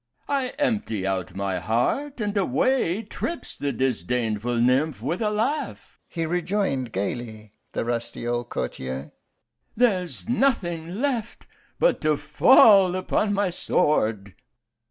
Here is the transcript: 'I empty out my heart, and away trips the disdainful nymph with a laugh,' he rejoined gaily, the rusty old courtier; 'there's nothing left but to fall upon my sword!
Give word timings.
'I 0.27 0.47
empty 0.57 1.05
out 1.05 1.35
my 1.35 1.59
heart, 1.59 2.19
and 2.19 2.35
away 2.35 3.03
trips 3.03 3.55
the 3.55 3.71
disdainful 3.71 4.55
nymph 4.55 4.99
with 4.99 5.21
a 5.21 5.29
laugh,' 5.29 5.99
he 6.07 6.25
rejoined 6.25 6.91
gaily, 6.91 7.51
the 7.73 7.85
rusty 7.85 8.25
old 8.27 8.49
courtier; 8.49 9.11
'there's 9.75 10.27
nothing 10.27 10.99
left 10.99 11.45
but 11.77 12.01
to 12.01 12.17
fall 12.17 12.95
upon 12.95 13.31
my 13.31 13.51
sword! 13.51 14.33